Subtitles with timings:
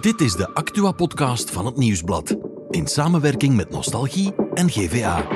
[0.00, 2.36] Dit is de Actua-podcast van het Nieuwsblad.
[2.70, 5.26] In samenwerking met Nostalgie en GVA.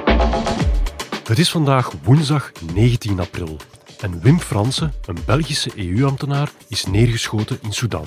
[1.25, 3.57] Het is vandaag woensdag 19 april.
[4.01, 8.07] En Wim Fransen, een Belgische EU-ambtenaar, is neergeschoten in Sudan.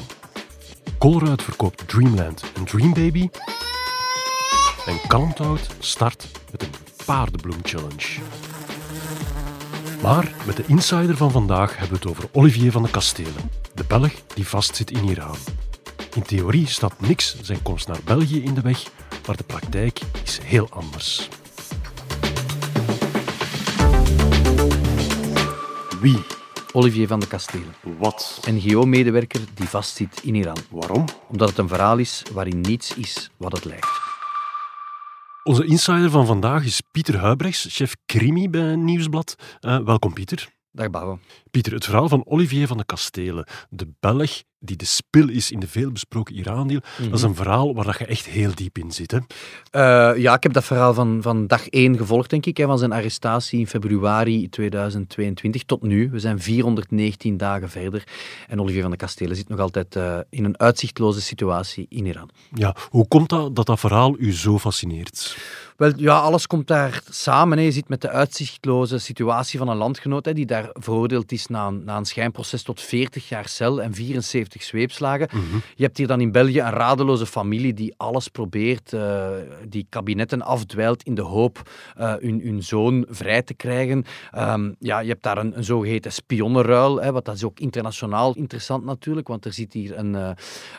[0.97, 3.30] Colruyt verkoopt Dreamland en Dreambaby.
[4.86, 6.74] En Kalmthout start met een
[7.05, 8.20] paardenbloem challenge.
[10.02, 13.84] Maar met de insider van vandaag hebben we het over Olivier van de Kastelen, de
[13.88, 15.38] Belg die vastzit in Iran.
[16.18, 18.83] In theorie staat niks zijn komst naar België in de weg,
[19.28, 21.29] maar de praktijk is heel anders.
[26.01, 26.18] Wie?
[26.73, 28.39] Olivier van de Kastelen, Wat?
[28.50, 30.57] NGO-medewerker die vastzit in Iran.
[30.69, 31.06] Waarom?
[31.29, 33.89] Omdat het een verhaal is waarin niets is wat het lijkt.
[35.44, 39.36] Onze insider van vandaag is Pieter Huibrechts, chef crimi bij Nieuwsblad.
[39.59, 40.56] Eh, welkom Pieter.
[40.77, 41.22] Dag Bouwen.
[41.52, 45.59] Pieter, het verhaal van Olivier van de Kastelen, de Belg die de spil is in
[45.59, 49.11] de veelbesproken Iran-deal, dat is een verhaal waar dat je echt heel diep in zit.
[49.11, 49.17] Hè?
[49.72, 52.78] Eh, ja, ik heb dat verhaal van, van dag 1 gevolgd, denk ik, hè, van
[52.78, 56.09] zijn arrestatie in februari 2022 tot nu.
[56.09, 58.03] We zijn 419 dagen verder
[58.47, 62.30] en Olivier van de Kastelen zit nog altijd eh, in een uitzichtloze situatie in Iran.
[62.53, 65.38] Ja, hoe komt dat dat dat verhaal u zo fascineert?
[65.78, 67.58] Wel, ja, alles komt daar samen.
[67.58, 67.64] Hè.
[67.64, 71.67] Je zit met de uitzichtloze situatie van een landgenoot hè, die daar veroordeeld is na
[71.67, 75.30] een, na een schijnproces tot 40 jaar cel en 74 zweepslagen.
[75.75, 79.28] Je hebt hier dan in België een radeloze familie die alles probeert, eh,
[79.67, 84.06] die kabinetten afdwijlt in de hoop eh, hun, hun zoon vrij te krijgen.
[84.31, 88.34] Ehm, ja, je hebt daar een, een zogeheten spionnenruil, hè, wat dat is ook internationaal
[88.36, 90.30] interessant natuurlijk, want er zit hier een, eh,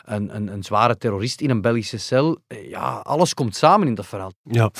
[0.05, 2.37] een, een, een zware terrorist in een Belgische cel.
[2.47, 4.31] Ja, alles komt samen in dat verhaal.
[4.43, 4.71] Ja,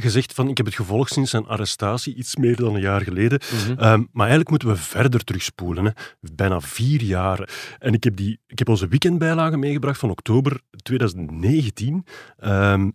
[0.00, 3.00] je zegt van ik heb het gevolgd sinds zijn arrestatie, iets meer dan een jaar
[3.00, 3.40] geleden.
[3.76, 5.90] Ehm, maar eigenlijk moeten we verder terugspoelen, hè.
[6.20, 7.48] bijna vier jaar.
[7.78, 12.04] En ik heb, die, ik heb onze weekendbijlage meegebracht van oktober 2019.
[12.38, 12.90] Ehm,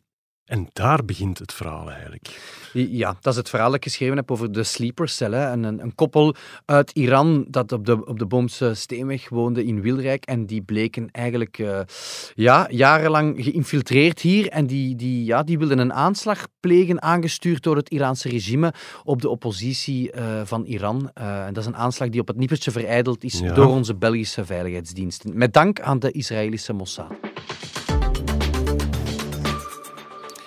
[0.45, 2.39] en daar begint het verhaal eigenlijk.
[2.73, 5.31] Ja, dat is het verhaal dat ik geschreven heb over de sleeper cell.
[5.31, 5.51] Hè.
[5.51, 10.25] Een, een, koppel uit Iran dat op de, op de Boomse Steenweg woonde in Wilrijk.
[10.25, 11.79] En die bleken eigenlijk eh,
[12.35, 14.49] ja, jarenlang geïnfiltreerd hier.
[14.49, 19.21] En die, die, ja, die wilden een aanslag plegen, aangestuurd door het Iraanse regime op
[19.21, 21.11] de oppositie eh, van Iran.
[21.13, 23.53] Eh, en dat is een aanslag die op het nippertje verijdeld is Ja.
[23.53, 25.37] door onze Belgische veiligheidsdiensten.
[25.37, 27.07] Met dank aan de Israëlische Mossad.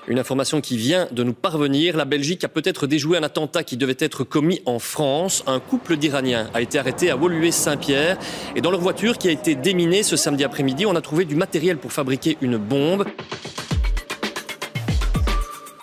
[0.09, 1.95] Une information qui vient de nous parvenir.
[1.95, 5.45] La Belgique a peut-être déjoué un attentat qui devait être commis en France.
[5.47, 8.17] Un couple d'Iraniens a été arrêté à Woluwe-Saint-Pierre.
[8.57, 11.37] Et dans leur voiture qui a été déminée ce samedi après-midi, on a trouvé du
[11.37, 13.05] matériel pour fabriquer une bombe.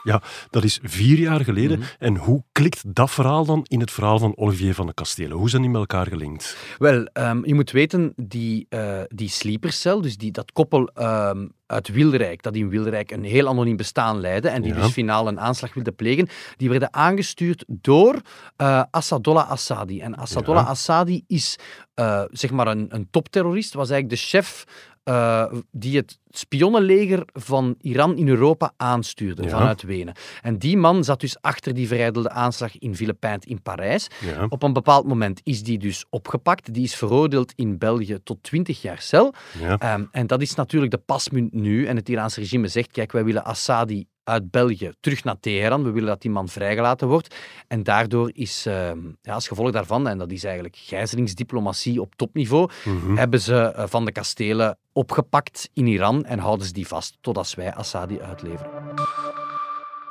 [0.06, 1.82] Ja, dat is vier jaar geleden.
[2.00, 5.38] En hoe klikt dat verhaal dan in het verhaal van Olivier van de Kastelen?
[5.38, 6.58] Hoe zijn die met elkaar gelinkt?
[6.78, 11.88] Wel, ehm, je moet weten, die, eh die sleepercel, dus die, dat koppel ehm, uit
[11.88, 14.82] Wilrijk, dat in Wilrijk een heel anoniem bestaan leidde en die Ja.
[14.82, 16.28] dus finaal een aanslag wilde plegen,
[16.58, 18.22] die werden aangestuurd door
[18.56, 20.00] eh Assadollah Assadi.
[20.02, 20.70] En Assadollah Ja.
[20.70, 21.58] Assadi is
[21.94, 24.64] eh, zeg maar een, een topterrorist, was eigenlijk de chef
[25.06, 29.50] eh, die het spionnenleger van Iran in Europa aanstuurde Ja.
[29.50, 30.14] vanuit Wenen.
[30.42, 34.08] En die man zat dus achter die verijdelde aanslag in Villepinte in Parijs.
[34.22, 34.46] Ja.
[34.50, 36.74] Op een bepaald moment is die dus opgepakt.
[36.74, 39.34] Die is veroordeeld in België tot 20 jaar cel.
[39.60, 39.78] Ja.
[39.78, 41.86] Ehm, en dat is natuurlijk de pasmunt nu.
[41.86, 45.84] En het Iraanse regime zegt, kijk, wij willen Assadi uit België terug naar Teheran.
[45.84, 47.36] We willen dat die man vrijgelaten wordt.
[47.68, 52.70] En daardoor is, ehm, ja, als gevolg daarvan, en dat is eigenlijk gijzelingsdiplomatie op topniveau,
[52.86, 53.16] Mhm.
[53.16, 57.54] hebben ze eh, Van de Kastelen opgepakt in Iran en houden ze die vast totdat
[57.56, 58.70] wij Assadi uitleveren.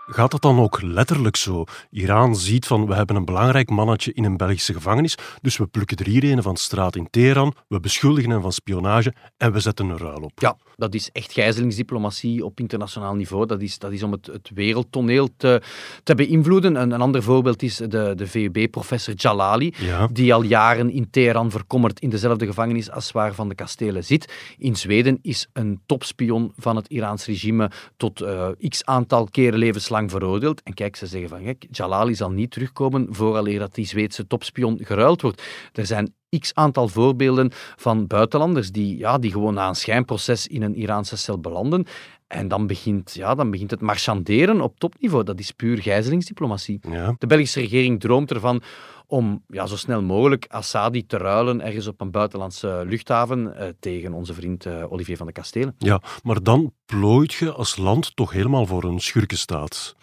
[0.06, 1.64] Gaat dat dan ook letterlijk zo?
[1.90, 5.96] Iran ziet van, we hebben een belangrijk mannetje in een Belgische gevangenis, dus we plukken
[5.96, 9.60] er hier een van de straat in Teheran, we beschuldigen hem van spionage en we
[9.60, 10.32] zetten een ruil op.
[10.34, 13.46] Ja, dat is echt gijzelingsdiplomatie op internationaal niveau.
[13.46, 15.60] Dat is, dat is om het, het wereldtoneel te,
[16.02, 16.74] te beïnvloeden.
[16.76, 20.08] Een, een ander voorbeeld is de, de VUB-professor Jalali, Ja.
[20.12, 24.32] die al jaren in Teheran verkommerd in dezelfde gevangenis als waar Van de Kastelen zit.
[24.58, 30.10] In Zweden is een topspion van het Iraans regime tot eh, x aantal keren levenslang
[30.10, 30.62] veroordeeld.
[30.62, 34.78] En kijk, ze zeggen van, kijk, Jalali zal niet terugkomen vooraleer dat die Zweedse topspion
[34.82, 35.42] geruild wordt.
[35.72, 40.62] Er zijn x aantal voorbeelden van buitenlanders die, ja, die gewoon na een schijnproces in
[40.62, 41.86] een Iraanse cel belanden.
[42.26, 45.24] En dan begint, ja, dan begint het marchanderen op topniveau.
[45.24, 46.80] Dat is puur gijzelingsdiplomatie.
[46.90, 47.14] Ja.
[47.18, 48.62] De Belgische regering droomt ervan
[49.06, 54.12] om ja, zo snel mogelijk Assadi te ruilen ergens op een buitenlandse luchthaven eh, tegen
[54.12, 55.74] onze vriend eh, Olivier van de Kastelen.
[55.78, 59.94] ja, maar dan plooit je als land toch helemaal voor een schurkenstaat.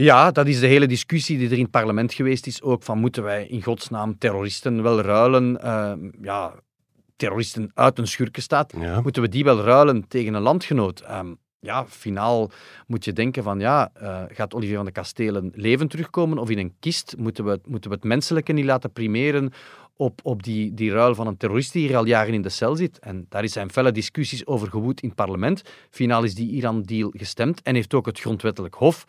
[0.00, 2.62] Ja, dat is de hele discussie die er in het parlement geweest is.
[2.62, 5.62] Ook van moeten wij in godsnaam terroristen wel ruilen?
[5.62, 5.92] Eh,
[6.22, 6.54] ja,
[7.16, 9.00] terroristen uit een schurkenstaat, Ja.
[9.00, 11.00] moeten we die wel ruilen tegen een landgenoot?
[11.00, 12.50] Ehm, ja, finaal
[12.86, 16.58] moet je denken van, ja, eh, gaat Olivier van de Kastelen levend terugkomen of in
[16.58, 17.14] een kist?
[17.18, 19.52] Moeten we, moeten we het menselijke niet laten primeren
[19.96, 22.76] op, op die, die ruil van een terrorist die hier al jaren in de cel
[22.76, 22.98] zit?
[22.98, 25.62] En daar zijn felle discussies over gewoed in het parlement.
[25.90, 29.04] Finaal is die Iran-deal gestemd en heeft ook het grondwettelijk hof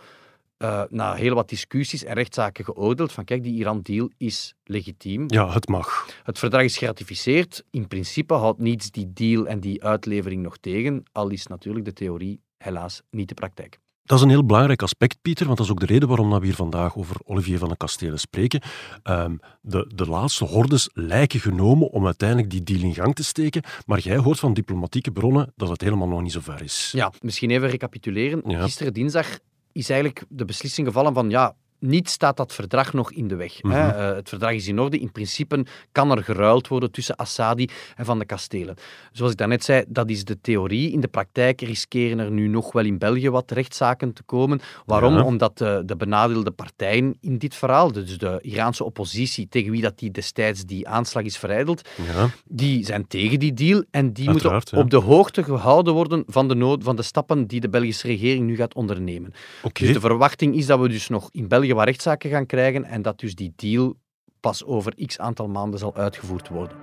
[0.61, 5.23] eh, na heel wat discussies en rechtszaken geoordeeld van kijk, die Iran-deal is legitiem.
[5.27, 6.05] Ja, het mag.
[6.23, 7.63] Het verdrag is geratificeerd.
[7.69, 11.93] In principe houdt niets die deal en die uitlevering nog tegen, al is natuurlijk de
[11.93, 13.79] theorie helaas niet de praktijk.
[14.03, 16.45] Dat is een heel belangrijk aspect, Pieter, want dat is ook de reden waarom we
[16.45, 18.61] hier vandaag over Olivier van den Kastelen spreken.
[19.03, 23.63] Ehm, de, de laatste hordes lijken genomen om uiteindelijk die deal in gang te steken,
[23.85, 26.91] maar jij hoort van diplomatieke bronnen dat het helemaal nog niet zo ver is.
[26.95, 28.41] Ja, misschien even recapituleren.
[28.45, 28.63] Ja.
[28.63, 29.39] Gisteren dinsdag
[29.71, 33.57] is eigenlijk de beslissing gevallen van ja, niet staat dat verdrag nog in de weg.
[33.61, 33.67] hè.
[33.69, 33.77] Mhm.
[33.77, 34.99] Eh, het verdrag is in orde.
[34.99, 38.75] In principe kan er geruild worden tussen Assadi en Van de Kastelen.
[39.11, 40.91] Zoals ik daarnet zei, dat is de theorie.
[40.91, 44.61] In de praktijk riskeren er nu nog wel in België wat rechtszaken te komen.
[44.85, 45.13] Waarom?
[45.13, 45.23] Ja.
[45.23, 49.99] Omdat de, de benadeelde partijen in dit verhaal, dus de Iraanse oppositie, tegen wie dat
[49.99, 54.71] die destijds die aanslag is verijdeld, Ja, die zijn tegen die deal en die Uiteraard,
[54.71, 54.83] moeten ja.
[54.83, 58.45] op de hoogte gehouden worden van de, nood, van de stappen die de Belgische regering
[58.45, 59.33] nu gaat ondernemen.
[59.73, 63.01] Dus de verwachting is dat we dus nog in België wat rechtszaken gaan krijgen en
[63.01, 63.95] dat dus die deal
[64.39, 66.77] pas over x aantal maanden zal uitgevoerd worden.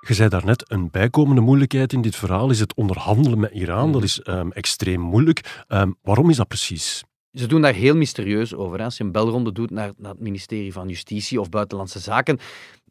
[0.00, 3.84] Je zei daarnet, een bijkomende moeilijkheid in dit verhaal is het onderhandelen met Iran.
[3.84, 3.92] Mhm.
[3.92, 5.64] Dat is ehm, extreem moeilijk.
[5.68, 7.04] Ehm, waarom is dat precies?
[7.34, 8.78] Ze doen daar heel mysterieus over.
[8.78, 8.84] Hè.
[8.84, 12.38] Als je een belronde doet naar, naar het ministerie van Justitie of Buitenlandse Zaken,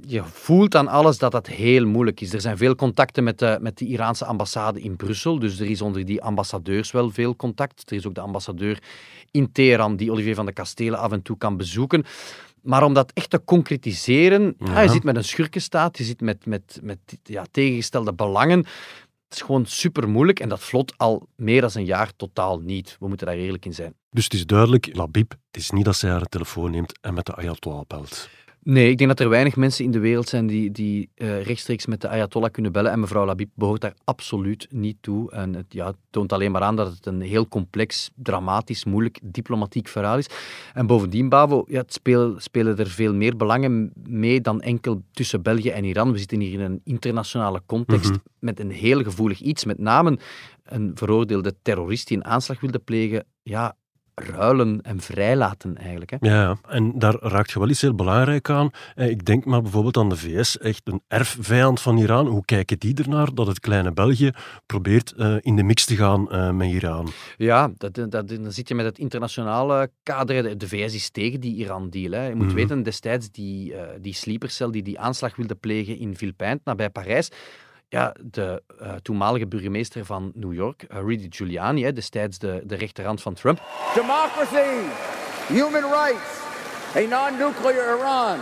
[0.06, 2.34] je voelt aan alles dat dat heel moeilijk is.
[2.34, 5.82] Er zijn veel contacten met de, met de Iraanse ambassade in Brussel, dus er is
[5.82, 7.90] onder die ambassadeurs wel veel contact.
[7.90, 8.84] Er is ook de ambassadeur
[9.32, 12.04] in Teheran die Olivier van de Kastelen af en toe kan bezoeken.
[12.62, 14.74] Maar om dat echt te concretiseren, Ja.
[14.74, 18.66] ja, je zit met een schurkenstaat, je zit met, met, met ja, tegengestelde belangen.
[19.34, 22.96] Is gewoon super moeilijk en dat vlot al meer dan een jaar totaal niet.
[23.00, 23.96] We moeten daar eerlijk in zijn.
[24.10, 27.26] Dus het is duidelijk, Labib, het is niet dat zij haar telefoon neemt en met
[27.26, 28.30] de Ayatollah belt.
[28.64, 31.86] Nee, ik denk dat er weinig mensen in de wereld zijn die, die eh, rechtstreeks
[31.86, 32.92] met de Ayatollah kunnen bellen.
[32.92, 35.32] En mevrouw Labib behoort daar absoluut niet toe.
[35.32, 39.20] En het ja, het toont alleen maar aan dat het een heel complex, dramatisch, moeilijk
[39.24, 40.28] diplomatiek verhaal is.
[40.74, 45.42] En bovendien, Bavo, ja, het speel- spelen er veel meer belangen mee dan enkel tussen
[45.42, 46.12] België en Iran.
[46.12, 48.20] We zitten hier in een internationale context Mhm.
[48.40, 49.66] met een heel gevoelig iets.
[49.66, 50.18] Met name
[50.64, 53.26] een veroordeelde terrorist die een aanslag wilde plegen.
[53.44, 53.76] Ja,
[54.16, 56.12] ruilen en vrijlaten eigenlijk.
[56.12, 56.18] Hè.
[56.20, 58.70] Ja, en daar raakt je wel iets heel belangrijk aan.
[58.96, 62.28] Eh, Ik denk maar bijvoorbeeld aan de VS, echt een erfvijand van Iran.
[62.28, 64.32] Hoe kijken die ernaar dat het kleine België
[64.66, 67.08] probeert eh, in de mix te gaan eh, met Iran?
[67.38, 70.58] Ja, dat, dat, dan zit je met het internationale kader.
[70.58, 72.12] De- VS is tegen die Iran-deal.
[72.12, 72.28] hè.
[72.28, 72.56] Je moet Mhm.
[72.56, 77.30] weten, destijds die, eh die sleepercel die die aanslag wilde plegen in Villepinte, nabij Parijs.
[77.94, 82.76] Ja, de eh, toenmalige burgemeester van New York, eh, Rudy Giuliani, hè, destijds de, de
[82.76, 83.62] rechterhand van Trump,
[83.96, 84.80] democracy,
[85.48, 86.42] human rights,
[86.96, 88.38] a non-nuclear Iran.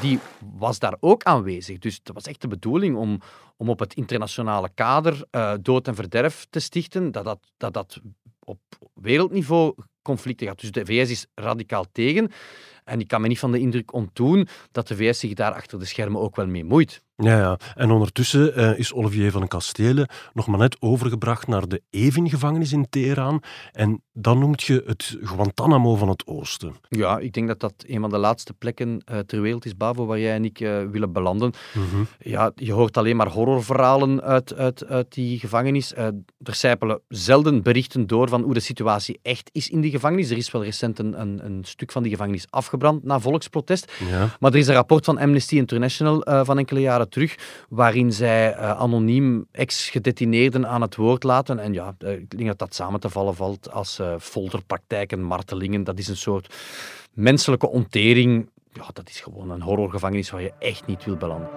[0.00, 0.18] die
[0.56, 1.78] was daar ook aanwezig.
[1.78, 3.20] Dus het was echt de bedoeling om,
[3.56, 8.00] om op het internationale kader eh, dood en verderf te stichten, dat dat, dat dat
[8.44, 8.60] op
[8.94, 10.60] wereldniveau conflicten gaat.
[10.60, 12.30] Dus de VS is radicaal tegen.
[12.84, 15.78] En ik kan me niet van de indruk ontdoen dat de VS zich daar achter
[15.78, 17.02] de schermen ook wel mee moeit.
[17.16, 17.58] Ja, ja.
[17.74, 22.72] En ondertussen eh, is Olivier van den Kastelen nog maar net overgebracht naar de Evin-gevangenis
[22.72, 23.42] in Teheran.
[23.72, 26.74] En dan noemt je het Guantanamo van het Oosten.
[26.88, 30.06] Ja, ik denk dat dat een van de laatste plekken eh, ter wereld is, Bavo,
[30.06, 31.52] waar jij en ik eh, willen belanden.
[31.72, 32.04] Mhm.
[32.18, 35.92] Ja, je hoort alleen maar horrorverhalen uit, uit, uit die gevangenis.
[35.94, 36.14] Er
[36.54, 40.30] sijpelen zelden berichten door van hoe de situatie echt is in die gevangenis.
[40.30, 43.92] Er is wel recent een, een, een stuk van die gevangenis afgebrand na volksprotest.
[44.10, 44.36] Ja.
[44.40, 48.70] Maar er is een rapport van Amnesty International van enkele jaren terug, waarin zij eh,
[48.70, 51.58] anoniem ex-gedetineerden aan het woord laten.
[51.58, 55.84] En ja, eh, ik denk dat dat samen te vallen valt als eh folterpraktijken, martelingen.
[55.84, 56.54] Dat is een soort
[57.12, 58.50] menselijke ontering.
[58.72, 61.48] Ja, dat is gewoon een horrorgevangenis waar je echt niet wil belanden.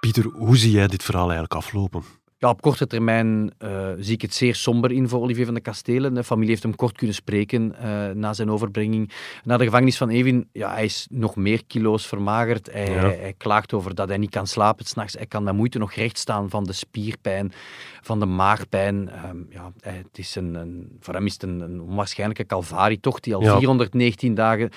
[0.00, 2.02] Pieter, hoe zie jij dit verhaal eigenlijk aflopen?
[2.42, 5.60] Ja, op korte termijn eh, zie ik het zeer somber in voor Olivier van de
[5.60, 6.14] Kastelen.
[6.14, 9.12] De familie heeft hem kort kunnen spreken eh, na zijn overbrenging
[9.44, 10.48] naar de gevangenis van Evin.
[10.52, 12.72] Ja, hij is nog meer kilo's vermagerd.
[12.72, 13.00] Hij, Ja.
[13.00, 15.14] hij klaagt over dat hij niet kan slapen s'nachts.
[15.14, 17.52] Hij kan met moeite nog recht staan van de spierpijn,
[18.00, 19.10] van de maagpijn.
[19.10, 23.34] Ehm, ja, het is een, een, voor hem is het een, een onwaarschijnlijke calvarietocht die
[23.34, 23.56] al Ja.
[23.58, 24.70] 419 dagen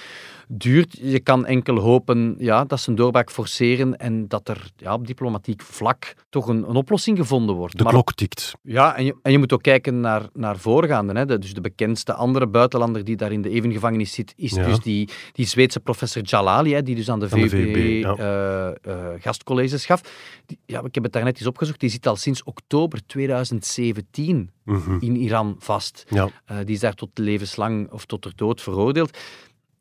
[0.48, 0.98] duurt.
[1.01, 5.07] Je kan enkel hopen ja, dat ze een doorbraak forceren en dat er ja, op
[5.07, 7.77] diplomatiek vlak toch een, een oplossing gevonden wordt.
[7.77, 8.53] De Maar- klok tikt.
[8.62, 11.13] Ja, en je, en je moet ook kijken naar, naar voorgaande.
[11.13, 11.25] Hè.
[11.25, 14.65] De- dus de bekendste andere buitenlander die daar in de evengevangenis zit, is Ja.
[14.65, 18.15] dus die, die Zweedse professor Jalali, hè, die dus aan de VUB, ja.
[18.15, 20.01] eh, eh, gastcolleges gaf.
[20.45, 24.97] Die, ja, ik heb het daarnet eens opgezocht, die zit al sinds oktober 2017 Mhm.
[25.00, 26.05] in Iran vast.
[26.09, 26.29] Ja.
[26.45, 29.17] Eh, die is daar tot levenslang of tot de dood veroordeeld.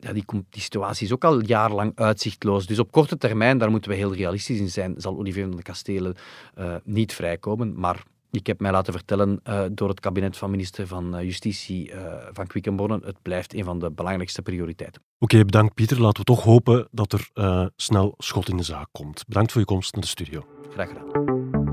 [0.04, 2.66] Ja, die, komt- die situatie is ook al jarenlang uitzichtloos.
[2.66, 5.62] Dus op korte termijn, daar moeten we heel realistisch in zijn, zal Olivier van de
[5.62, 6.14] Kastelen
[6.54, 7.80] eh, niet vrijkomen.
[7.80, 11.92] Maar ik heb mij laten vertellen eh, door het kabinet van minister van eh, Justitie
[12.32, 15.02] van Quickenborne, het blijft een van de belangrijkste prioriteiten.
[15.18, 16.00] Oké, bedankt Pieter.
[16.00, 17.30] Laten we toch hopen dat er
[17.76, 19.24] snel schot in de zaak komt.
[19.26, 20.46] Bedankt voor je komst naar de studio.
[20.70, 21.63] Graag gedaan.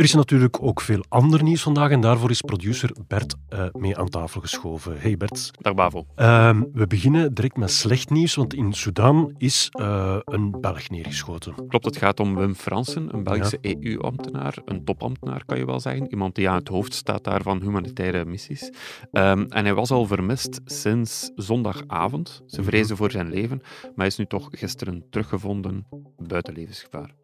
[0.00, 3.98] Er is natuurlijk ook veel ander nieuws vandaag en daarvoor is producer Bert eh, mee
[3.98, 5.00] aan tafel geschoven.
[5.00, 5.50] Hey Bert.
[5.60, 6.06] Dag Bavo.
[6.14, 11.54] Ehm, we beginnen direct met slecht nieuws, want in Sudan is eh, een Belg neergeschoten.
[11.68, 16.10] Klopt, het gaat om Wim Fransen, een Belgische EU-ambtenaar, een topambtenaar kan je wel zeggen.
[16.10, 18.72] Iemand die aan het hoofd staat daar van humanitaire missies.
[19.12, 22.42] Ehm, en hij was al vermist sinds zondagavond.
[22.46, 27.14] Ze vrezen voor zijn leven, maar hij is nu toch gisteren teruggevonden buiten levensgevaar.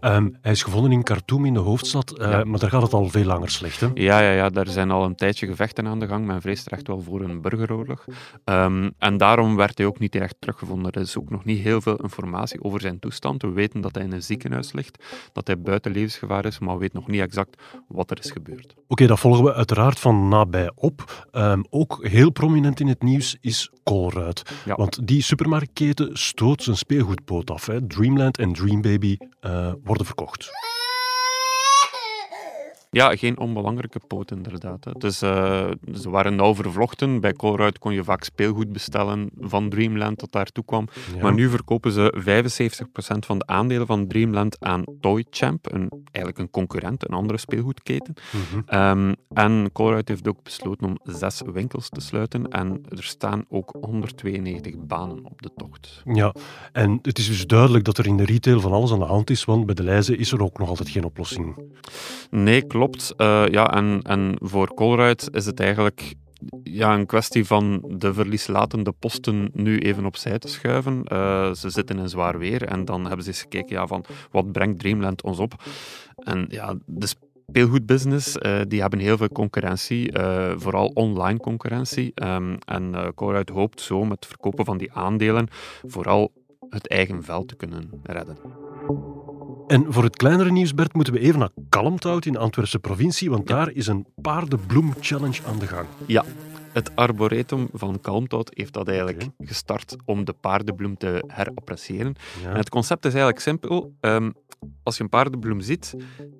[0.00, 2.44] Ehm, hij is gevonden in Khartoum in de hoofdstad, eh, Ja.
[2.44, 3.80] maar daar gaat het al veel langer slecht.
[3.80, 3.88] Hè?
[3.94, 6.26] Ja, ja, ja, daar zijn al een tijdje gevechten aan de gang.
[6.26, 8.04] Men vreest er echt wel voor een burgeroorlog.
[8.44, 10.92] Ehm, en daarom werd hij ook niet echt teruggevonden.
[10.92, 13.42] Er is ook nog niet heel veel informatie over zijn toestand.
[13.42, 16.80] We weten dat hij in een ziekenhuis ligt, dat hij buiten levensgevaar is, maar we
[16.80, 18.74] weten nog niet exact wat er is gebeurd.
[18.88, 21.26] Oké, dat volgen we uiteraard van nabij op.
[21.30, 24.42] Ehm, ook heel prominent in het nieuws is Colruyt.
[24.64, 24.74] Ja.
[24.74, 27.66] Want die supermarktketen stoot zijn speelgoedpoot af.
[27.66, 27.86] Hè.
[27.86, 29.16] Dreamland en Dreambaby
[29.84, 30.50] worden verkocht.
[32.90, 34.84] Ja, geen onbelangrijke poot inderdaad.
[34.84, 34.92] hè.
[34.92, 37.20] Dus, eh, ze waren nauw vervlochten.
[37.20, 40.88] Bij Colruyt kon je vaak speelgoed bestellen van Dreamland dat daartoe kwam.
[41.14, 41.22] Ja.
[41.22, 46.38] Maar nu verkopen ze 75% van de aandelen van Dreamland aan Toy Champ, een, eigenlijk
[46.38, 48.14] een concurrent, een andere speelgoedketen.
[48.30, 48.62] Mhm.
[48.66, 53.76] Ehm, en Colruyt heeft ook besloten om zes winkels te sluiten en er staan ook
[53.80, 56.02] 192 banen op de tocht.
[56.04, 56.34] Ja,
[56.72, 59.30] en het is dus duidelijk dat er in de retail van alles aan de hand
[59.30, 61.56] is, want bij de lijzen is er ook nog altijd geen oplossing.
[62.30, 62.76] Nee, klopt.
[63.16, 66.14] Eh, ja, en, en voor Colruyt is het eigenlijk
[66.62, 71.04] ja, een kwestie van de verlieslatende posten nu even opzij te schuiven.
[71.04, 74.52] Eh, ze zitten in zwaar weer en dan hebben ze eens gekeken ja, van wat
[74.52, 75.54] brengt Dreamland ons op.
[76.16, 80.12] En ja, de speelgoedbusiness, eh, die hebben heel veel concurrentie,
[80.56, 82.12] vooral online concurrentie.
[82.14, 85.48] Ehm, en eh Colruyt hoopt zo met het verkopen van die aandelen
[85.86, 86.32] vooral
[86.68, 88.36] het eigen veld te kunnen redden.
[89.68, 93.30] En voor het kleinere nieuws, Bert, moeten we even naar Kalmthout in de Antwerpse provincie,
[93.30, 95.86] want daar is een paardenbloem-challenge aan de gang.
[96.72, 102.14] Het arboretum van Kalmthout heeft dat eigenlijk gestart om de paardenbloem te herappreciëren.
[102.42, 102.50] Ja.
[102.50, 103.92] En het concept is eigenlijk simpel.
[104.00, 104.30] Ehm,
[104.82, 105.94] als je een paardenbloem ziet,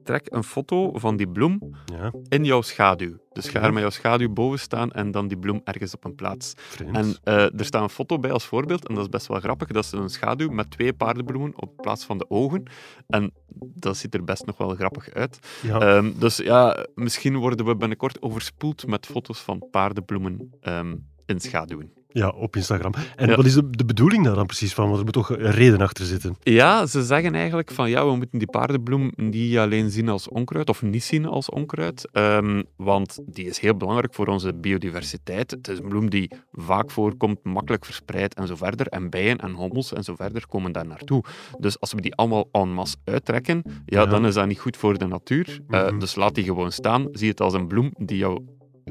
[0.04, 3.16] trek een foto van die bloem ja, in jouw schaduw.
[3.32, 6.14] Dus ga er met jouw schaduw boven staan en dan die bloem ergens op een
[6.14, 6.52] plaats.
[6.56, 6.96] vreemd.
[6.96, 9.68] En eh, er staat een foto bij als voorbeeld, en dat is best wel grappig.
[9.68, 12.62] Dat is een schaduw met twee paardenbloemen op plaats van de ogen.
[13.06, 13.32] En
[13.74, 15.38] dat ziet er best nog wel grappig uit.
[15.62, 15.80] ja.
[15.80, 20.96] Ehm, dus ja, misschien worden we binnenkort overspoeld met foto's van paardenbloemen ehm,
[21.26, 21.97] in schaduwen.
[22.12, 22.92] Ja, op Instagram.
[23.16, 23.36] En Ja.
[23.36, 24.84] wat is de, de bedoeling daar dan precies van?
[24.86, 26.36] Want er moet toch een reden achter zitten.
[26.42, 30.68] Ja, ze zeggen eigenlijk van ja, we moeten die paardenbloem niet alleen zien als onkruid,
[30.68, 35.50] of niet zien als onkruid, ehm, want die is heel belangrijk voor onze biodiversiteit.
[35.50, 38.86] Het is een bloem die vaak voorkomt, makkelijk verspreid en zo verder.
[38.86, 41.24] En bijen en hommels en zo verder komen daar naartoe.
[41.58, 44.06] Dus als we die allemaal en masse uittrekken, ja, Ja.
[44.06, 45.58] dan is dat niet goed voor de natuur.
[45.68, 45.98] Eh, Mhm.
[45.98, 47.06] dus laat die gewoon staan.
[47.12, 48.44] Zie het als een bloem die jouw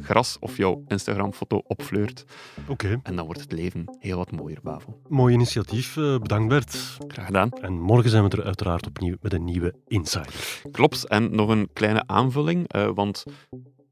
[0.04, 2.26] gras of jouw Instagram-foto opfleurt.
[2.68, 5.00] Oké, En dan wordt het leven heel wat mooier, Bavo.
[5.08, 5.98] mooi initiatief.
[5.98, 6.98] eh, bedankt, Bert.
[7.08, 7.50] Graag gedaan.
[7.52, 10.62] En morgen zijn we er uiteraard opnieuw met een nieuwe Insider.
[10.72, 11.08] Klopt.
[11.08, 13.24] En nog een kleine aanvulling, eh, want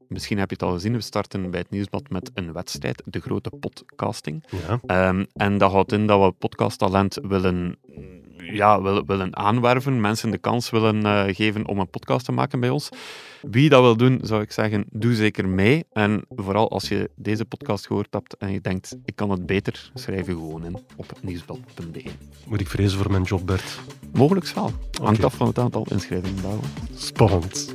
[0.08, 3.20] misschien heb je het al gezien, we starten bij het Nieuwsblad met een wedstrijd, de
[3.20, 4.44] grote podcasting.
[4.66, 7.78] Ja, Ehm, en dat houdt in dat we podcasttalent willen,
[8.56, 12.70] ja, willen, aanwerven, mensen de kans willen eh, geven om een podcast te maken bij
[12.70, 12.88] ons.
[13.42, 15.84] Wie dat wil doen, zou ik zeggen, doe zeker mee.
[15.92, 19.90] En vooral als je deze podcast gehoord hebt en je denkt, ik kan het beter,
[19.94, 22.04] schrijf je gewoon in op nieuwsblad.be.
[22.46, 23.78] moet ik vrezen voor mijn job, Bert.
[24.12, 24.70] Mogelijk wel.
[25.02, 26.60] Hangt af van het aantal inschrijvingen.
[26.94, 27.74] Spannend.